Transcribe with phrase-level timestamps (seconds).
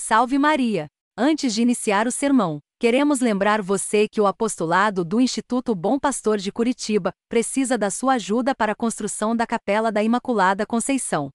[0.00, 0.86] Salve Maria!
[1.18, 6.38] Antes de iniciar o sermão, queremos lembrar você que o apostolado do Instituto Bom Pastor
[6.38, 11.30] de Curitiba precisa da sua ajuda para a construção da Capela da Imaculada Conceição.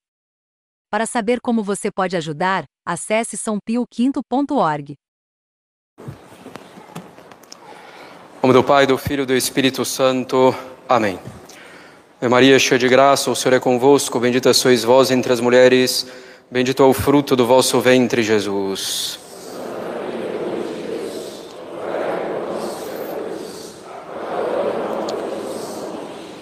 [0.89, 4.95] Para saber como você pode ajudar, acesse sãopioquinto.org.
[8.41, 10.55] Nome do Pai, do Filho e do Espírito Santo.
[10.87, 11.19] Amém.
[12.29, 16.07] Maria, cheia de graça, o Senhor é convosco, bendita sois vós entre as mulheres,
[16.53, 19.17] bendito é o fruto do vosso ventre, Jesus.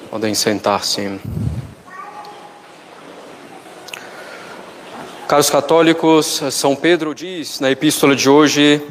[0.10, 1.18] Podem sentar-se.
[5.30, 8.86] Caros católicos, São Pedro diz na epístola de hoje: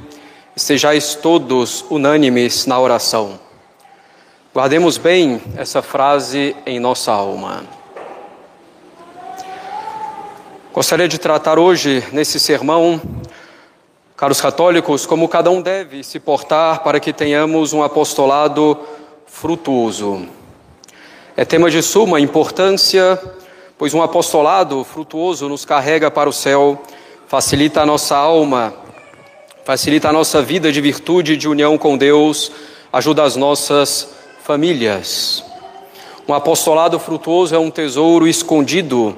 [0.56, 3.38] estejais todos unânimes na oração.
[4.54, 7.79] Guardemos bem essa frase em nossa alma.
[10.72, 13.02] Gostaria de tratar hoje, nesse sermão,
[14.16, 18.78] caros católicos, como cada um deve se portar para que tenhamos um apostolado
[19.26, 20.28] frutuoso.
[21.36, 23.20] É tema de suma importância,
[23.76, 26.80] pois um apostolado frutuoso nos carrega para o céu,
[27.26, 28.72] facilita a nossa alma,
[29.64, 32.52] facilita a nossa vida de virtude e de união com Deus,
[32.92, 34.10] ajuda as nossas
[34.44, 35.42] famílias.
[36.28, 39.16] Um apostolado frutuoso é um tesouro escondido,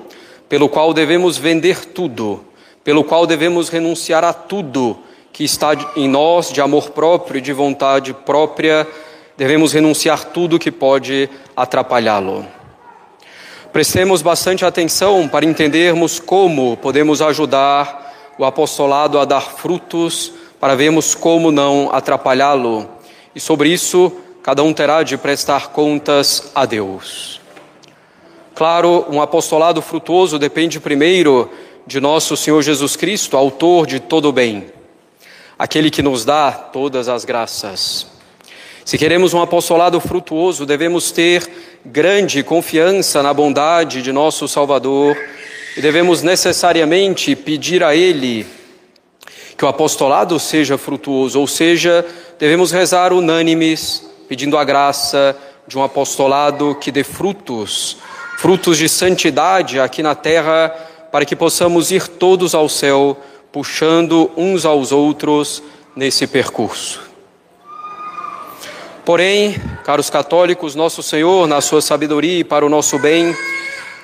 [0.53, 2.45] pelo qual devemos vender tudo,
[2.85, 4.99] pelo qual devemos renunciar a tudo
[5.33, 8.87] que está em nós de amor próprio e de vontade própria,
[9.35, 12.47] devemos renunciar tudo que pode atrapalhá-lo.
[13.73, 21.15] Prestemos bastante atenção para entendermos como podemos ajudar o apostolado a dar frutos, para vermos
[21.15, 22.87] como não atrapalhá-lo.
[23.35, 27.42] E sobre isso, cada um terá de prestar contas a Deus.
[28.63, 31.51] Claro, um apostolado frutuoso depende primeiro
[31.85, 34.67] de nosso Senhor Jesus Cristo, autor de todo o bem,
[35.59, 38.07] aquele que nos dá todas as graças.
[38.85, 41.45] Se queremos um apostolado frutuoso, devemos ter
[41.85, 45.19] grande confiança na bondade de nosso Salvador
[45.77, 48.47] e devemos necessariamente pedir a Ele
[49.59, 52.07] que o apostolado seja frutuoso, ou seja,
[52.39, 55.37] devemos rezar unânimes pedindo a graça
[55.67, 57.99] de um apostolado que dê frutos,
[58.39, 60.69] frutos de santidade aqui na terra,
[61.11, 63.21] para que possamos ir todos ao céu,
[63.53, 65.63] puxando uns aos outros
[65.95, 67.01] nesse percurso.
[69.05, 73.37] Porém, caros católicos, nosso Senhor, na sua sabedoria e para o nosso bem,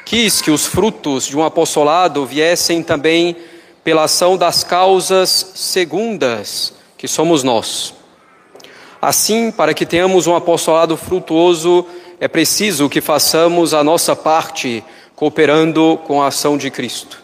[0.04, 3.36] quis que os frutos de um apostolado viessem também
[3.84, 7.94] pela ação das causas segundas, que somos nós.
[9.00, 11.86] Assim, para que tenhamos um apostolado frutuoso,
[12.20, 14.84] é preciso que façamos a nossa parte
[15.14, 17.22] cooperando com a ação de Cristo.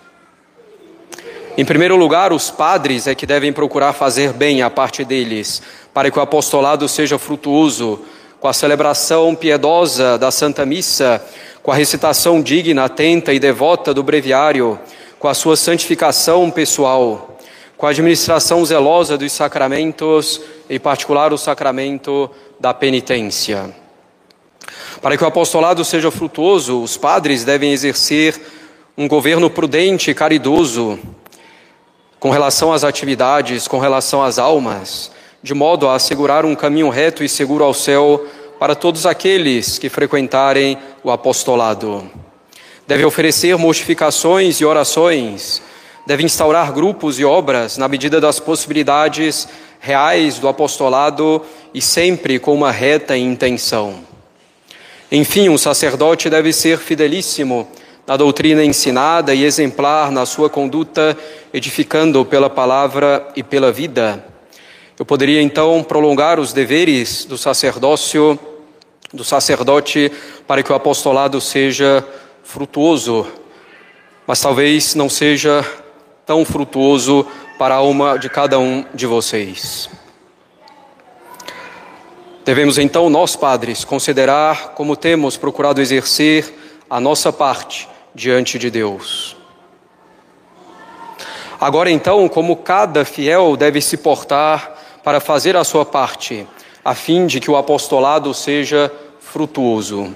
[1.56, 5.62] Em primeiro lugar, os padres é que devem procurar fazer bem a parte deles,
[5.92, 8.00] para que o apostolado seja frutuoso,
[8.40, 11.24] com a celebração piedosa da Santa Missa,
[11.62, 14.78] com a recitação digna, atenta e devota do breviário,
[15.18, 17.34] com a sua santificação pessoal
[17.76, 20.40] com a administração zelosa dos sacramentos,
[20.70, 23.83] em particular o sacramento da penitência.
[25.00, 28.40] Para que o apostolado seja frutuoso, os padres devem exercer
[28.96, 30.98] um governo prudente e caridoso
[32.20, 35.10] com relação às atividades, com relação às almas,
[35.42, 38.26] de modo a assegurar um caminho reto e seguro ao céu
[38.58, 42.10] para todos aqueles que frequentarem o apostolado.
[42.86, 45.62] Deve oferecer mortificações e orações
[46.06, 49.48] deve instaurar grupos e obras na medida das possibilidades
[49.80, 54.13] reais do apostolado e sempre com uma reta intenção.
[55.12, 57.68] Enfim, um sacerdote deve ser fidelíssimo
[58.06, 61.16] na doutrina ensinada e exemplar na sua conduta,
[61.52, 64.24] edificando pela palavra e pela vida.
[64.98, 68.38] Eu poderia então prolongar os deveres do sacerdócio,
[69.12, 70.10] do sacerdote,
[70.46, 72.06] para que o apostolado seja
[72.42, 73.26] frutuoso,
[74.26, 75.64] mas talvez não seja
[76.26, 77.26] tão frutuoso
[77.58, 79.88] para a alma de cada um de vocês.
[82.44, 86.52] Devemos então, nós padres, considerar como temos procurado exercer
[86.90, 89.34] a nossa parte diante de Deus.
[91.58, 96.46] Agora então, como cada fiel deve se portar para fazer a sua parte,
[96.84, 100.14] a fim de que o apostolado seja frutuoso.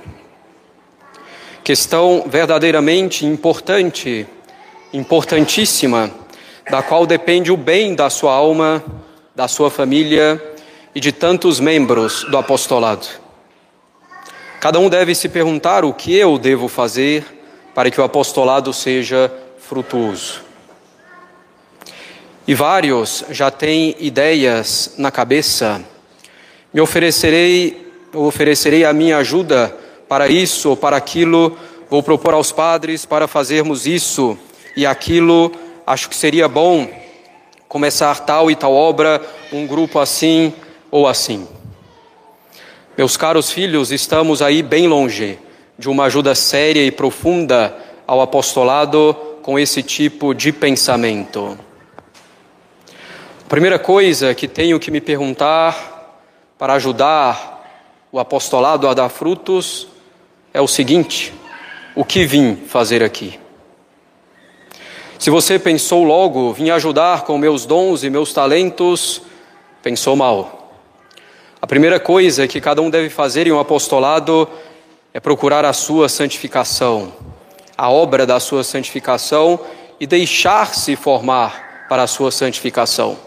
[1.65, 4.27] Questão verdadeiramente importante
[4.93, 6.11] importantíssima,
[6.71, 8.85] da qual depende o bem da sua alma,
[9.35, 10.39] da sua família
[10.95, 13.07] e de tantos membros do apostolado.
[14.61, 17.25] Cada um deve se perguntar o que eu devo fazer
[17.75, 20.43] para que o apostolado seja frutuoso.
[22.47, 25.85] e vários já têm ideias na cabeça,
[26.73, 29.77] me oferecerei, oferecerei a minha ajuda
[30.09, 31.57] para isso ou para aquilo,
[31.91, 34.37] vou propor aos padres para fazermos isso
[34.75, 35.53] e aquilo,
[35.87, 36.89] acho que seria bom
[37.69, 39.21] começar tal e tal obra,
[39.53, 40.55] um grupo assim
[40.91, 41.47] ou assim.
[42.97, 45.39] Meus caros filhos, estamos aí bem longe
[45.79, 47.77] de uma ajuda séria e profunda
[48.07, 51.57] ao apostolado com esse tipo de pensamento.
[53.45, 56.19] A primeira coisa que tenho que me perguntar
[56.59, 57.65] para ajudar
[58.11, 59.87] o apostolado a dar frutos
[60.53, 61.33] é o seguinte:
[61.95, 63.39] o que vim fazer aqui?
[65.19, 69.23] Se você pensou logo, vim ajudar com meus dons e meus talentos,
[69.83, 70.58] pensou mal.
[71.61, 74.49] A primeira coisa que cada um deve fazer em um apostolado
[75.13, 77.13] é procurar a sua santificação,
[77.77, 79.59] a obra da sua santificação
[79.99, 83.19] e deixar-se formar para a sua santificação.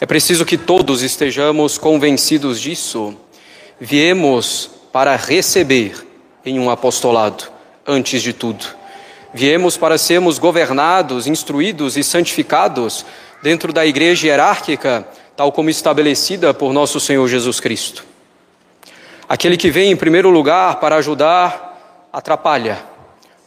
[0.00, 3.14] É preciso que todos estejamos convencidos disso.
[3.78, 6.06] Viemos para receber
[6.46, 7.44] em um apostolado,
[7.86, 8.64] antes de tudo.
[9.34, 13.04] Viemos para sermos governados, instruídos e santificados
[13.42, 15.06] dentro da igreja hierárquica,
[15.38, 18.04] tal como estabelecida por nosso Senhor Jesus Cristo.
[19.28, 22.82] Aquele que vem em primeiro lugar para ajudar, atrapalha,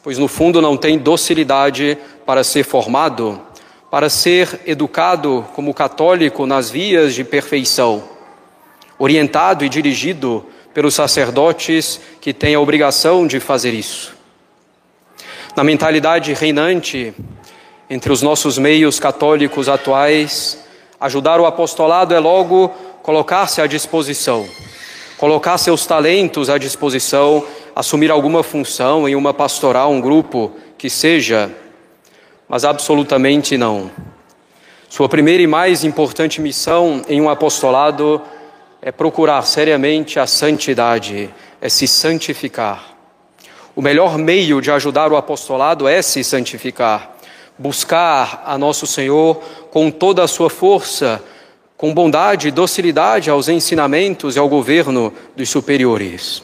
[0.01, 3.41] pois no fundo não tem docilidade para ser formado
[3.89, 8.01] para ser educado como católico nas vias de perfeição,
[8.97, 14.15] orientado e dirigido pelos sacerdotes que têm a obrigação de fazer isso.
[15.57, 17.13] Na mentalidade reinante
[17.89, 20.60] entre os nossos meios católicos atuais,
[21.01, 22.69] ajudar o apostolado é logo
[23.03, 24.48] colocar-se à disposição,
[25.18, 27.44] colocar seus talentos à disposição,
[27.75, 31.51] assumir alguma função em uma pastoral, um grupo que seja
[32.51, 33.89] mas absolutamente não.
[34.89, 38.21] Sua primeira e mais importante missão em um apostolado
[38.81, 42.97] é procurar seriamente a santidade, é se santificar.
[43.74, 47.10] O melhor meio de ajudar o apostolado é se santificar,
[47.61, 51.23] buscar a nosso Senhor com toda a sua força,
[51.77, 56.43] com bondade e docilidade aos ensinamentos e ao governo dos superiores.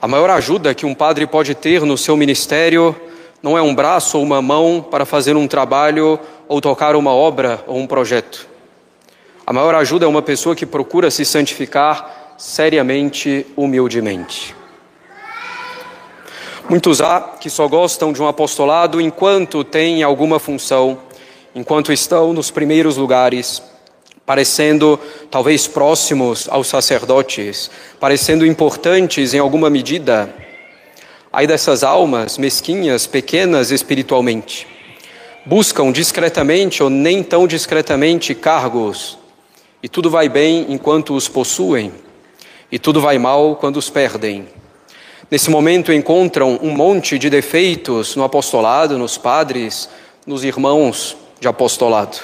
[0.00, 2.96] A maior ajuda que um padre pode ter no seu ministério
[3.42, 6.18] não é um braço ou uma mão para fazer um trabalho
[6.48, 8.48] ou tocar uma obra ou um projeto.
[9.46, 14.54] A maior ajuda é uma pessoa que procura se santificar seriamente, humildemente.
[16.68, 20.98] Muitos há que só gostam de um apostolado enquanto têm alguma função,
[21.54, 23.62] enquanto estão nos primeiros lugares,
[24.26, 25.00] parecendo
[25.30, 30.34] talvez próximos aos sacerdotes, parecendo importantes em alguma medida
[31.30, 34.66] Ai dessas almas mesquinhas, pequenas espiritualmente.
[35.44, 39.18] Buscam discretamente ou nem tão discretamente cargos,
[39.82, 41.92] e tudo vai bem enquanto os possuem,
[42.72, 44.48] e tudo vai mal quando os perdem.
[45.30, 49.88] Nesse momento encontram um monte de defeitos no apostolado, nos padres,
[50.26, 52.18] nos irmãos de apostolado.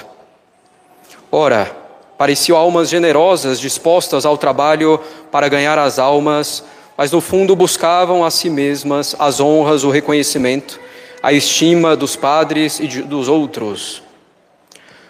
[1.31, 1.75] Ora,
[2.17, 4.99] pareciam almas generosas dispostas ao trabalho
[5.31, 6.63] para ganhar as almas
[6.97, 10.79] mas no fundo buscavam a si mesmas as honras, o reconhecimento,
[11.21, 14.01] a estima dos padres e dos outros.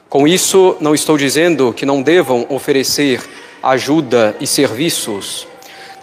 [0.09, 3.21] Com isso, não estou dizendo que não devam oferecer
[3.61, 5.47] ajuda e serviços.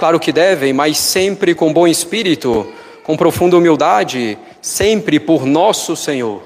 [0.03, 2.67] Claro que devem, mas sempre com bom espírito,
[3.05, 6.43] com profunda humildade, sempre por nosso Senhor.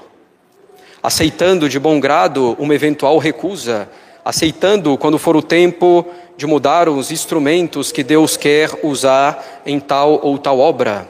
[1.01, 3.89] Aceitando de bom grado uma eventual recusa,
[4.23, 6.05] aceitando, quando for o tempo,
[6.37, 11.09] de mudar os instrumentos que Deus quer usar em tal ou tal obra.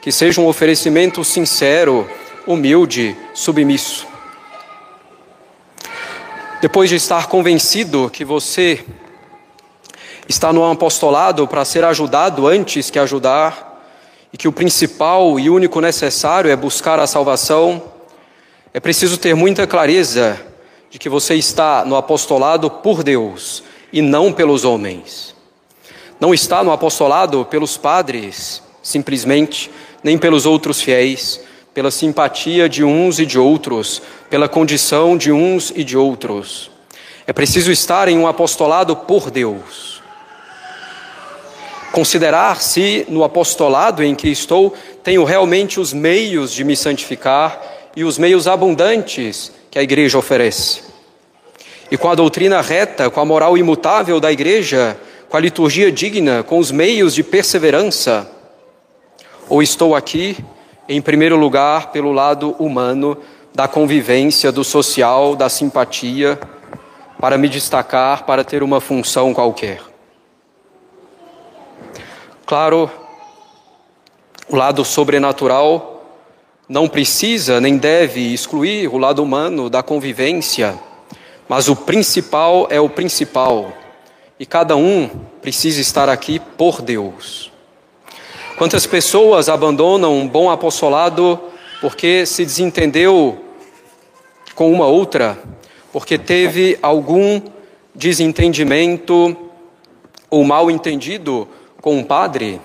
[0.00, 2.08] Que seja um oferecimento sincero,
[2.46, 4.06] humilde, submisso.
[6.62, 8.78] Depois de estar convencido que você
[10.30, 13.82] está no apostolado para ser ajudado antes que ajudar,
[14.32, 17.82] e que o principal e único necessário é buscar a salvação,
[18.72, 20.40] é preciso ter muita clareza
[20.88, 25.34] de que você está no apostolado por Deus e não pelos homens.
[26.20, 29.68] Não está no apostolado pelos padres, simplesmente,
[30.00, 31.40] nem pelos outros fiéis,
[31.74, 36.70] pela simpatia de uns e de outros, pela condição de uns e de outros.
[37.26, 39.89] É preciso estar em um apostolado por Deus.
[41.92, 47.60] Considerar se no apostolado em que estou tenho realmente os meios de me santificar
[47.96, 50.90] e os meios abundantes que a igreja oferece
[51.90, 54.96] e com a doutrina reta, com a moral imutável da igreja,
[55.28, 58.30] com a liturgia digna, com os meios de perseverança?
[59.48, 60.36] Ou estou aqui,
[60.88, 63.18] em primeiro lugar, pelo lado humano,
[63.52, 66.38] da convivência, do social, da simpatia,
[67.18, 69.89] para me destacar, para ter uma função qualquer.
[72.50, 72.90] Claro,
[74.48, 76.04] o lado sobrenatural
[76.68, 80.76] não precisa nem deve excluir o lado humano da convivência,
[81.48, 83.72] mas o principal é o principal
[84.36, 85.08] e cada um
[85.40, 87.52] precisa estar aqui por Deus.
[88.58, 91.38] Quantas pessoas abandonam um bom apostolado
[91.80, 93.44] porque se desentendeu
[94.56, 95.38] com uma outra,
[95.92, 97.40] porque teve algum
[97.94, 99.36] desentendimento
[100.28, 101.46] ou mal entendido
[101.80, 102.60] com um padre,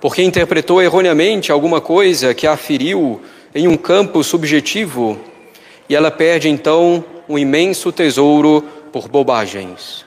[0.00, 3.20] porque interpretou erroneamente alguma coisa que a feriu
[3.54, 5.18] em um campo subjetivo
[5.88, 8.62] e ela perde então um imenso tesouro
[8.92, 10.04] por bobagens.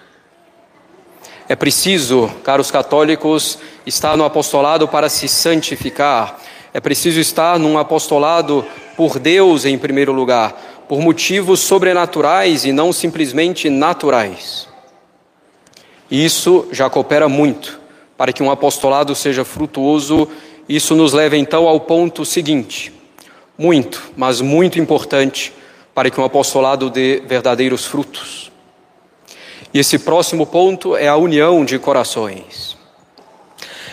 [1.48, 6.40] É preciso, caros católicos, estar no apostolado para se santificar.
[6.74, 12.94] É preciso estar num apostolado por Deus em primeiro lugar, por motivos sobrenaturais e não
[12.94, 14.68] simplesmente naturais.
[16.10, 17.81] Isso já coopera muito
[18.22, 20.28] para que um apostolado seja frutuoso.
[20.70, 22.94] Isso nos leva então ao ponto seguinte:
[23.58, 25.52] muito, mas muito importante
[25.92, 28.52] para que um apostolado dê verdadeiros frutos.
[29.74, 32.78] E esse próximo ponto é a união de corações.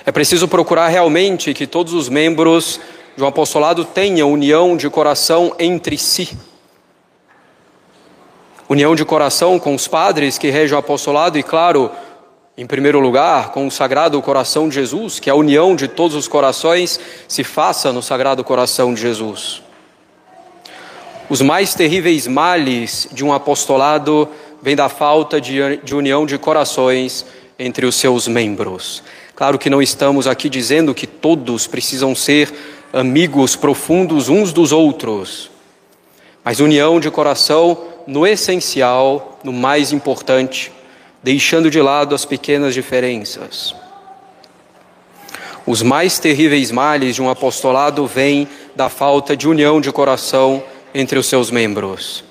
[0.05, 2.79] É preciso procurar realmente que todos os membros
[3.17, 6.37] de um apostolado tenham união de coração entre si.
[8.69, 11.91] União de coração com os padres que regem o apostolado e, claro,
[12.59, 16.27] em primeiro lugar, com o Sagrado Coração de Jesus, que a união de todos os
[16.27, 16.99] corações
[17.29, 19.63] se faça no Sagrado Coração de Jesus.
[21.31, 24.29] Os mais terríveis males de um apostolado
[24.61, 27.25] vem da falta de união de corações
[27.57, 29.05] entre os seus membros.
[29.37, 32.53] Claro que não estamos aqui dizendo que todos precisam ser
[32.93, 35.49] amigos profundos uns dos outros,
[36.43, 40.73] mas união de coração no essencial, no mais importante,
[41.23, 43.75] deixando de lado as pequenas diferenças.
[45.67, 50.63] Os mais terríveis males de um apostolado vêm da falta de união de coração
[50.95, 52.25] entre os seus membros.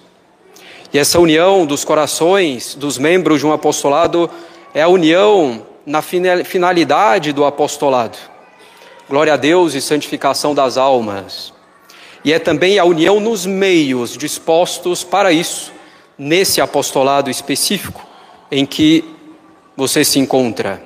[0.91, 4.29] E essa união dos corações dos membros de um apostolado
[4.74, 8.17] é a união na finalidade do apostolado.
[9.08, 11.53] Glória a Deus e santificação das almas.
[12.25, 15.72] E é também a união nos meios dispostos para isso,
[16.17, 18.06] nesse apostolado específico
[18.51, 19.03] em que
[19.75, 20.81] você se encontra.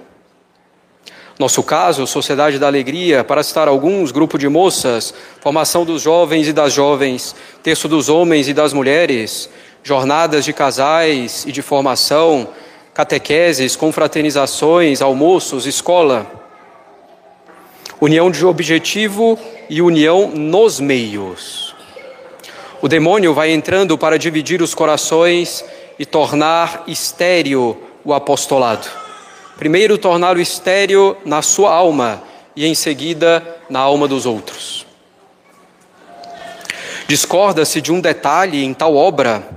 [1.39, 6.53] Nosso caso, Sociedade da Alegria, para citar alguns, grupo de moças, formação dos jovens e
[6.53, 9.49] das jovens, texto dos homens e das mulheres,
[9.81, 12.49] jornadas de casais e de formação,
[12.93, 16.29] catequeses, confraternizações, almoços, escola.
[17.99, 19.39] União de objetivo
[19.69, 21.75] e união nos meios.
[22.81, 25.63] O demônio vai entrando para dividir os corações
[26.01, 28.89] e tornar estéreo o apostolado.
[29.55, 32.23] Primeiro, tornar o estéreo na sua alma
[32.55, 34.83] e, em seguida, na alma dos outros.
[37.07, 39.47] Discorda-se de um detalhe em tal obra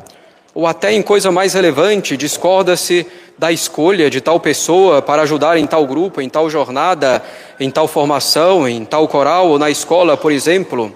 [0.55, 3.07] ou até em coisa mais relevante, discorda-se
[3.39, 7.23] da escolha de tal pessoa para ajudar em tal grupo, em tal jornada,
[7.59, 10.95] em tal formação, em tal coral ou na escola, por exemplo.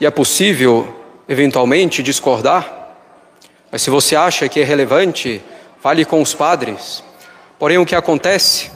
[0.00, 0.96] E é possível,
[1.28, 2.77] eventualmente, discordar.
[3.70, 5.42] Mas se você acha que é relevante,
[5.80, 7.02] fale com os padres.
[7.58, 8.70] Porém, o que acontece?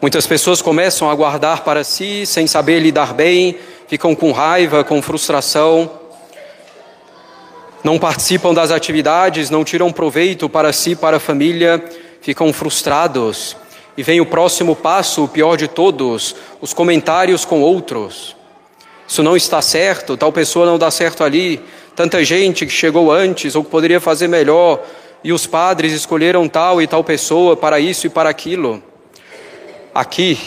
[0.00, 5.02] Muitas pessoas começam a guardar para si, sem saber lidar bem, ficam com raiva, com
[5.02, 5.98] frustração
[7.82, 11.82] não participam das atividades, não tiram proveito para si, para a família,
[12.20, 13.56] ficam frustrados.
[13.96, 18.36] E vem o próximo passo, o pior de todos, os comentários com outros.
[19.06, 21.60] Isso não está certo, tal pessoa não dá certo ali,
[21.98, 24.80] tanta gente que chegou antes ou que poderia fazer melhor,
[25.24, 28.80] e os padres escolheram tal e tal pessoa para isso e para aquilo.
[29.92, 30.38] Aqui,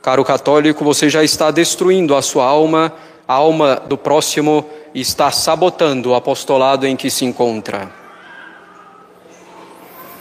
[0.00, 2.94] caro católico, você já está destruindo a sua alma,
[3.28, 7.90] a alma do próximo e está sabotando o apostolado em que se encontra.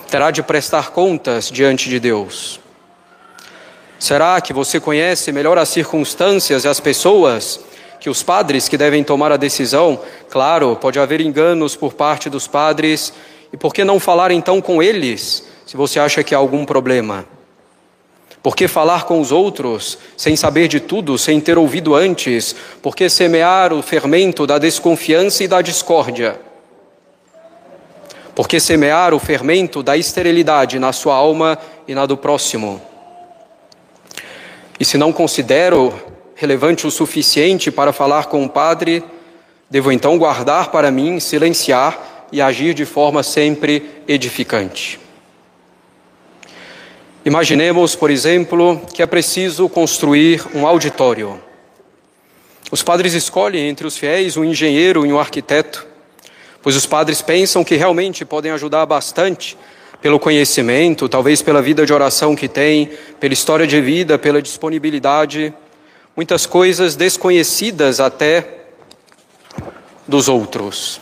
[0.09, 2.59] Terá de prestar contas diante de Deus.
[3.97, 7.61] Será que você conhece melhor as circunstâncias e as pessoas
[8.03, 9.97] que os padres que devem tomar a decisão?
[10.29, 13.13] Claro, pode haver enganos por parte dos padres,
[13.53, 17.25] e por que não falar então com eles, se você acha que há algum problema?
[18.41, 22.53] Por que falar com os outros sem saber de tudo, sem ter ouvido antes?
[22.81, 26.37] Por que semear o fermento da desconfiança e da discórdia?
[28.35, 31.57] Por que semear o fermento da esterilidade na sua alma
[31.87, 32.81] e na do próximo?
[34.77, 39.03] E se não considero relevante o suficiente para falar com o padre,
[39.73, 44.99] Devo então guardar para mim, silenciar e agir de forma sempre edificante.
[47.25, 51.41] Imaginemos, por exemplo, que é preciso construir um auditório.
[52.69, 55.87] Os padres escolhem entre os fiéis um engenheiro e um arquiteto,
[56.61, 59.57] pois os padres pensam que realmente podem ajudar bastante
[60.03, 65.51] pelo conhecimento, talvez pela vida de oração que tem, pela história de vida, pela disponibilidade,
[66.15, 68.65] muitas coisas desconhecidas até
[70.07, 70.99] dos outros.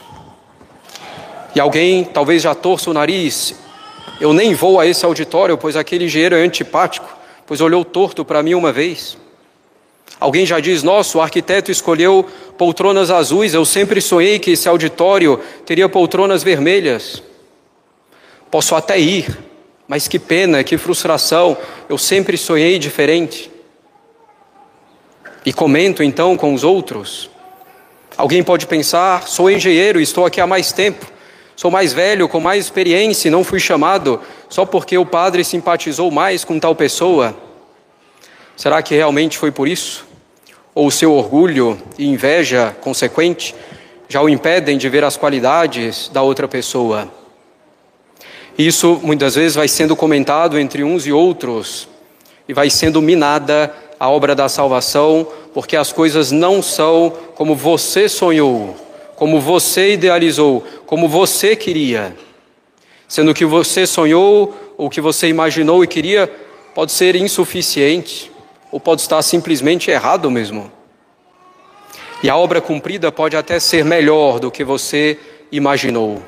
[1.56, 3.56] E alguém talvez já torça o nariz
[4.22, 7.08] eu nem vou a esse auditório, pois aquele engenheiro é antipático,
[7.48, 9.18] pois olhou torto para mim uma vez.
[10.20, 15.40] Alguém já diz: Nossa, o arquiteto escolheu poltronas azuis, eu sempre sonhei que esse auditório
[15.66, 17.24] teria poltronas vermelhas.
[18.52, 19.36] Posso até ir,
[19.88, 21.58] mas que pena, que frustração,
[21.90, 23.51] eu sempre sonhei diferente.
[25.46, 27.30] E comento então com os outros.
[28.16, 31.06] Alguém pode pensar: sou engenheiro, estou aqui há mais tempo.
[31.56, 34.20] Sou mais velho, com mais experiência e não fui chamado
[34.50, 37.36] só porque o padre simpatizou mais com tal pessoa?
[38.58, 40.06] Será que realmente foi por isso?
[40.74, 43.54] Ou o seu orgulho e inveja consequente
[44.10, 47.08] já o impedem de ver as qualidades da outra pessoa?
[48.58, 51.88] Isso muitas vezes vai sendo comentado entre uns e outros
[52.48, 58.10] e vai sendo minada a obra da salvação, porque as coisas não são como você
[58.10, 58.76] sonhou
[59.22, 62.18] como você idealizou, como você queria.
[63.08, 66.28] Sendo que você sonhou, ou que você imaginou e queria,
[66.74, 68.32] pode ser insuficiente,
[68.72, 70.72] ou pode estar simplesmente errado mesmo.
[72.24, 75.20] E a obra cumprida pode até ser melhor do que você
[75.52, 76.24] imaginou.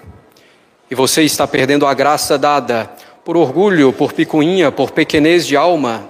[0.92, 2.92] E você está perdendo a graça dada
[3.26, 6.08] por orgulho, por picuinha, por pequenez de alma.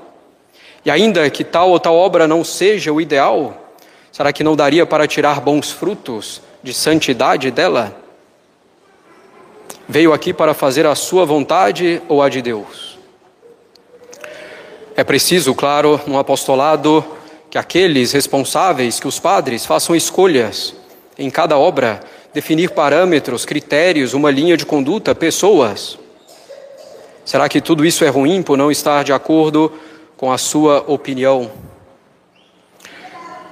[0.85, 3.71] E ainda que tal ou tal obra não seja o ideal,
[4.11, 7.95] será que não daria para tirar bons frutos de santidade dela?
[9.87, 12.97] Veio aqui para fazer a sua vontade ou a de Deus?
[14.95, 17.03] É preciso, claro, no apostolado,
[17.49, 20.75] que aqueles responsáveis, que os padres, façam escolhas
[21.17, 22.01] em cada obra,
[22.33, 25.97] definir parâmetros, critérios, uma linha de conduta, pessoas.
[27.25, 29.71] Será que tudo isso é ruim por não estar de acordo
[30.17, 31.51] com a sua opinião?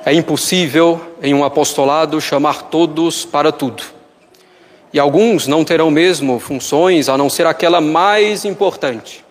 [0.03, 3.83] É impossível, em um apostolado, chamar todos para tudo.
[4.91, 9.23] E alguns não terão mesmo funções a não ser aquela mais importante,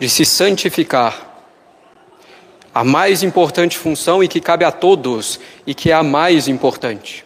[0.00, 1.24] de se santificar.
[2.74, 7.24] A mais importante função e que cabe a todos e que é a mais importante.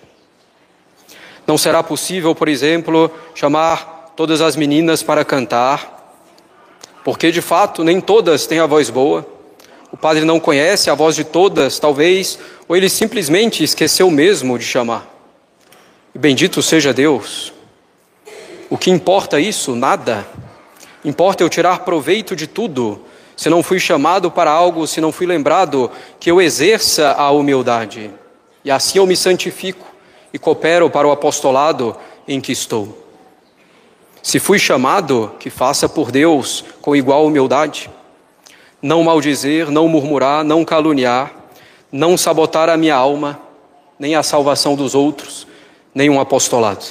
[1.46, 5.99] Não será possível, por exemplo, chamar todas as meninas para cantar,
[7.04, 9.26] porque de fato nem todas têm a voz boa
[9.92, 14.64] o padre não conhece a voz de todas, talvez, ou ele simplesmente esqueceu mesmo de
[14.64, 15.08] chamar.
[16.14, 17.52] E bendito seja Deus.
[18.68, 19.74] O que importa isso?
[19.74, 20.26] Nada.
[21.04, 23.04] Importa eu tirar proveito de tudo.
[23.36, 28.12] Se não fui chamado para algo, se não fui lembrado, que eu exerça a humildade.
[28.64, 29.86] E assim eu me santifico
[30.32, 31.96] e coopero para o apostolado
[32.28, 32.99] em que estou.
[34.22, 37.90] Se fui chamado, que faça por Deus com igual humildade
[38.82, 41.32] não maldizer, não murmurar, não caluniar,
[41.92, 43.40] não sabotar a minha alma,
[43.98, 45.46] nem a salvação dos outros,
[45.94, 46.84] nem um apostolado.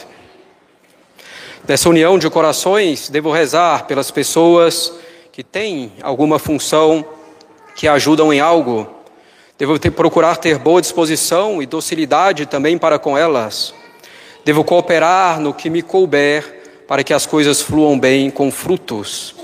[1.67, 4.93] Nessa união de corações, devo rezar pelas pessoas
[5.31, 7.05] que têm alguma função,
[7.75, 8.87] que ajudam em algo.
[9.57, 13.73] Devo ter, procurar ter boa disposição e docilidade também para com elas.
[14.45, 16.58] Devo cooperar no que me couber
[16.89, 19.35] para que as coisas fluam bem com frutos.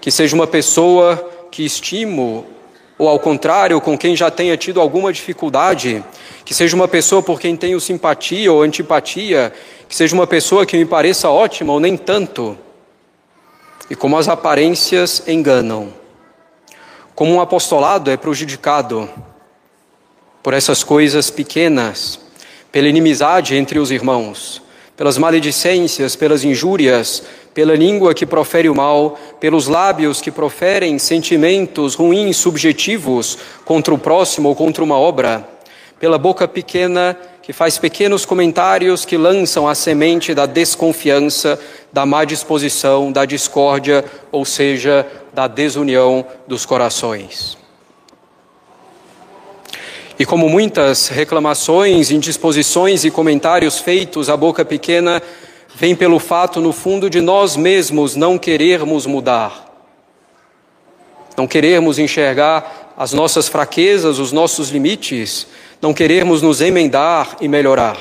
[0.00, 1.14] Que seja uma pessoa
[1.50, 2.46] que estimo,
[2.96, 6.02] ou ao contrário, com quem já tenha tido alguma dificuldade,
[6.42, 9.52] que seja uma pessoa por quem tenho simpatia ou antipatia,
[9.86, 12.56] que seja uma pessoa que me pareça ótima ou nem tanto.
[13.90, 15.92] E como as aparências enganam,
[17.14, 19.06] como um apostolado é prejudicado
[20.42, 22.18] por essas coisas pequenas,
[22.72, 24.62] pela inimizade entre os irmãos,
[25.00, 27.22] pelas maledicências, pelas injúrias,
[27.54, 33.98] pela língua que profere o mal, pelos lábios que proferem sentimentos ruins, subjetivos contra o
[33.98, 35.48] próximo ou contra uma obra,
[35.98, 41.58] pela boca pequena que faz pequenos comentários que lançam a semente da desconfiança,
[41.90, 47.59] da má disposição, da discórdia, ou seja, da desunião dos corações.
[50.20, 55.22] E como muitas reclamações, indisposições e comentários feitos à boca pequena
[55.74, 59.72] vem pelo fato, no fundo, de nós mesmos não querermos mudar,
[61.38, 65.46] não querermos enxergar as nossas fraquezas, os nossos limites,
[65.80, 67.96] não querermos nos emendar e melhorar.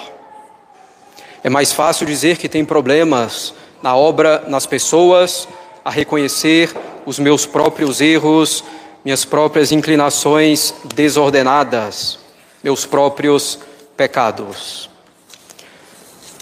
[1.42, 5.48] É mais fácil dizer que tem problemas na obra, nas pessoas,
[5.86, 8.62] a reconhecer os meus próprios erros,
[9.04, 12.20] minhas próprias inclinações desordenadas,
[12.64, 13.60] meus próprios
[13.96, 14.90] pecados.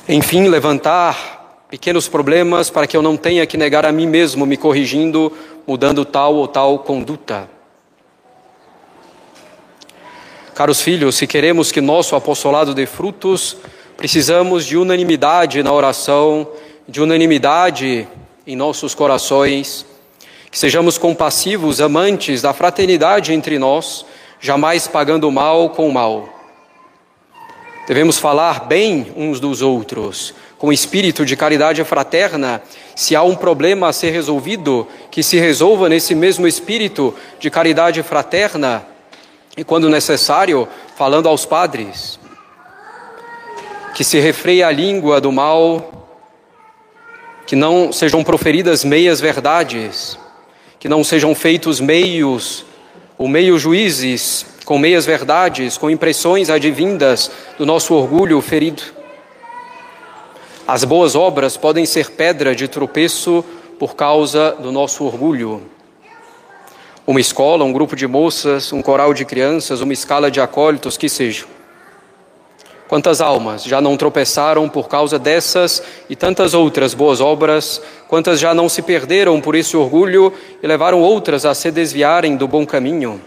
[0.09, 4.57] Enfim, levantar pequenos problemas para que eu não tenha que negar a mim mesmo, me
[4.57, 5.31] corrigindo,
[5.67, 7.49] mudando tal ou tal conduta.
[10.55, 13.57] Caros filhos, se queremos que nosso apostolado dê frutos,
[13.95, 16.47] precisamos de unanimidade na oração,
[16.87, 18.07] de unanimidade
[18.45, 19.85] em nossos corações,
[20.49, 24.05] que sejamos compassivos, amantes da fraternidade entre nós,
[24.39, 26.29] jamais pagando mal com mal.
[27.87, 32.61] Devemos falar bem uns dos outros, com espírito de caridade fraterna.
[32.95, 38.03] Se há um problema a ser resolvido, que se resolva nesse mesmo espírito de caridade
[38.03, 38.85] fraterna
[39.55, 42.19] e, quando necessário, falando aos padres.
[43.95, 46.09] Que se refreie a língua do mal,
[47.45, 50.19] que não sejam proferidas meias verdades,
[50.79, 52.65] que não sejam feitos meios
[53.17, 58.83] ou meio juízes com meias verdades, com impressões advindas do nosso orgulho ferido.
[60.67, 63.45] As boas obras podem ser pedra de tropeço
[63.79, 65.61] por causa do nosso orgulho.
[67.05, 71.07] Uma escola, um grupo de moças, um coral de crianças, uma escala de acólitos, que
[71.07, 71.56] sejam.
[72.87, 77.81] Quantas almas já não tropeçaram por causa dessas e tantas outras boas obras?
[78.07, 80.31] Quantas já não se perderam por esse orgulho
[80.63, 83.19] e levaram outras a se desviarem do bom caminho?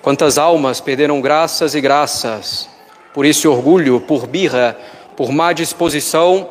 [0.00, 2.68] Quantas almas perderam graças e graças
[3.12, 4.76] por esse orgulho, por birra,
[5.16, 6.48] por má disposição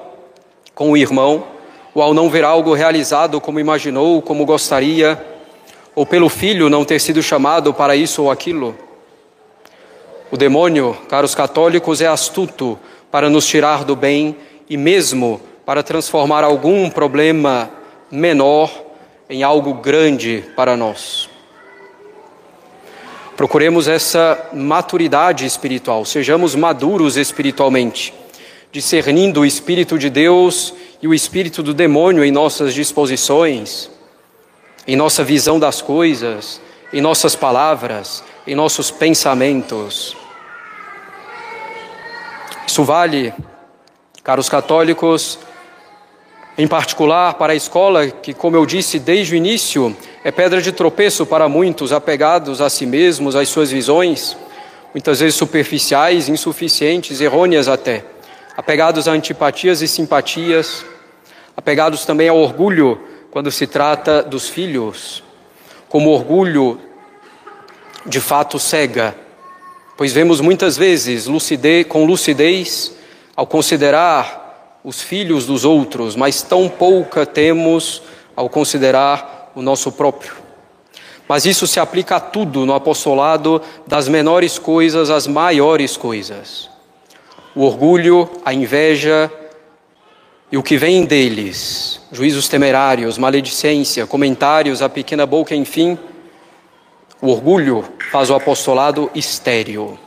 [0.75, 1.45] com o irmão,
[1.93, 5.23] ou ao não ver algo realizado como imaginou, como gostaria,
[5.95, 8.75] ou pelo filho não ter sido chamado para isso ou aquilo.
[10.33, 12.79] O demônio, caros católicos, é astuto
[13.11, 14.35] para nos tirar do bem
[14.67, 17.69] e mesmo para transformar algum problema
[18.09, 18.71] menor
[19.29, 21.29] em algo grande para nós.
[23.37, 28.11] Procuremos essa maturidade espiritual, sejamos maduros espiritualmente
[28.71, 33.87] discernindo o Espírito de Deus e o Espírito do demônio em nossas disposições,
[34.87, 36.59] em nossa visão das coisas,
[36.91, 40.22] em nossas palavras, em nossos pensamentos.
[42.73, 43.31] Isso vale,
[44.23, 45.37] caros católicos,
[46.57, 50.71] em particular para a escola, que, como eu disse desde o início, é pedra de
[50.71, 54.35] tropeço para muitos apegados a si mesmos, às suas visões,
[54.91, 58.05] muitas vezes superficiais, insuficientes, errôneas até
[58.57, 60.83] apegados a antipatias e simpatias,
[61.55, 65.23] apegados também ao orgulho quando se trata dos filhos,
[65.87, 66.81] como orgulho
[68.03, 69.15] de fato cega,
[70.03, 72.91] pois vemos muitas vezes lucidez, com lucidez
[73.37, 78.01] ao considerar os filhos dos outros, mas tão pouca temos
[78.35, 80.33] ao considerar o nosso próprio.
[81.25, 86.69] Mas isso se aplica a tudo no apostolado, das menores coisas às maiores coisas
[87.55, 89.31] o orgulho, a inveja
[90.51, 95.97] e o que vem deles, juízos temerários, maledicência, comentários, a pequena boca, enfim,
[97.23, 99.97] o orgulho faz o apostolado estéril.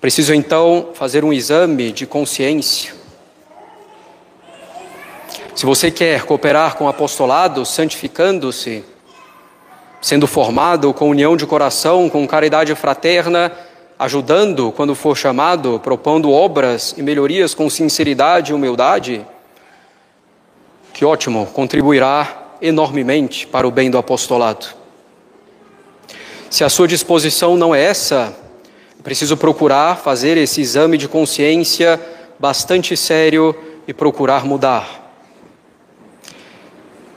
[0.00, 2.94] Preciso então fazer um exame de consciência.
[5.54, 8.82] Se você quer cooperar com o apostolado, santificando-se,
[10.00, 13.52] sendo formado com união de coração, com caridade fraterna,
[13.98, 19.26] ajudando quando for chamado, propondo obras e melhorias com sinceridade e humildade,
[20.94, 24.77] que ótimo, contribuirá enormemente para o bem do apostolado.
[26.50, 28.34] Se a sua disposição não é essa,
[29.04, 32.00] preciso procurar fazer esse exame de consciência
[32.38, 33.54] bastante sério
[33.86, 35.12] e procurar mudar.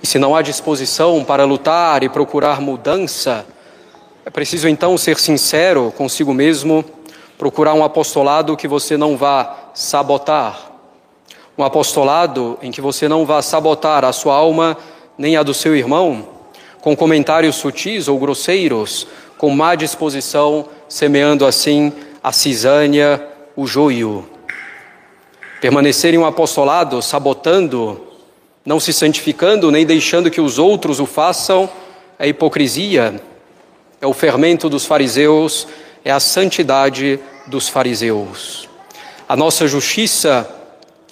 [0.04, 3.46] E se não há disposição para lutar e procurar mudança,
[4.26, 6.84] é preciso então ser sincero consigo mesmo,
[7.38, 10.72] procurar um apostolado que você não vá sabotar.
[11.58, 14.78] Um apostolado em que você não vá sabotar a sua alma
[15.18, 16.28] nem a do seu irmão,
[16.82, 24.28] com comentários sutis ou grosseiros, com má disposição, semeando assim a cisânia, o joio.
[25.62, 28.02] Permanecer em um apostolado sabotando,
[28.66, 31.70] não se santificando, nem deixando que os outros o façam,
[32.20, 33.22] é hipocrisia
[34.02, 35.68] é o fermento dos fariseus,
[36.04, 38.68] é a santidade dos fariseus.
[39.30, 40.50] A nossa justiça,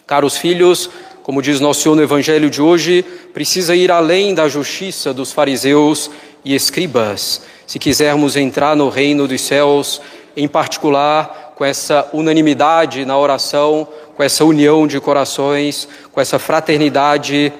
[0.07, 0.89] caros filhos,
[1.29, 6.09] como diz nosso Senhor no Evangelho de hoje, precisa ir além da justiça dos fariseus
[6.43, 10.01] e escribas, se quisermos entrar no reino dos céus,
[10.35, 13.87] em particular com essa unanimidade na oração,
[14.17, 17.53] com essa união de corações, com essa fraternidade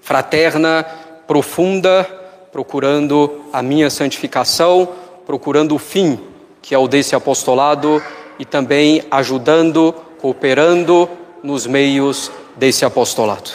[0.00, 0.84] fraterna,
[1.24, 2.02] profunda,
[2.50, 4.88] procurando a minha santificação,
[5.24, 6.18] procurando o fim,
[6.60, 8.02] que é o desse apostolado,
[8.40, 11.08] e também ajudando, cooperando
[11.44, 13.50] nos meios desse apostolado.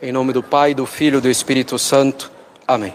[0.00, 2.30] Em nome do Pai, do Filho e do Espírito Santo.
[2.66, 2.92] Amém.